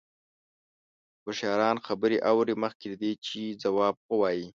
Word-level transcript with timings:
هوښیاران 1.23 1.77
خبرې 1.85 2.17
اوري 2.31 2.53
مخکې 2.63 2.85
له 2.91 2.97
دې 3.01 3.11
چې 3.25 3.39
ځواب 3.63 3.95
ووايي. 4.11 4.47